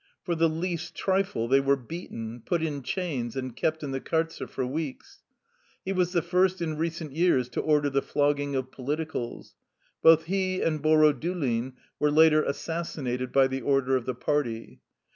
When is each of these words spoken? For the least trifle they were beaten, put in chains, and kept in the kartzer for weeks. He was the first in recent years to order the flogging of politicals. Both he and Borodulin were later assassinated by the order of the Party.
For 0.23 0.33
the 0.33 0.49
least 0.49 0.95
trifle 0.95 1.47
they 1.47 1.59
were 1.59 1.75
beaten, 1.75 2.41
put 2.43 2.63
in 2.63 2.81
chains, 2.81 3.35
and 3.35 3.55
kept 3.55 3.83
in 3.83 3.91
the 3.91 4.01
kartzer 4.01 4.47
for 4.49 4.65
weeks. 4.65 5.21
He 5.85 5.93
was 5.93 6.11
the 6.11 6.23
first 6.23 6.59
in 6.59 6.75
recent 6.75 7.11
years 7.13 7.49
to 7.49 7.61
order 7.61 7.87
the 7.87 8.01
flogging 8.01 8.55
of 8.55 8.71
politicals. 8.71 9.53
Both 10.01 10.23
he 10.23 10.59
and 10.59 10.81
Borodulin 10.81 11.73
were 11.99 12.09
later 12.09 12.41
assassinated 12.41 13.31
by 13.31 13.45
the 13.45 13.61
order 13.61 13.95
of 13.95 14.05
the 14.07 14.15
Party. 14.15 14.79